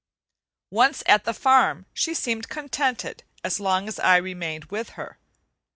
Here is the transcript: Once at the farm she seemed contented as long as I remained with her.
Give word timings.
Once 0.71 1.03
at 1.05 1.25
the 1.25 1.31
farm 1.33 1.85
she 1.93 2.15
seemed 2.15 2.49
contented 2.49 3.23
as 3.43 3.59
long 3.59 3.87
as 3.87 3.99
I 3.99 4.17
remained 4.17 4.65
with 4.71 4.93
her. 4.97 5.19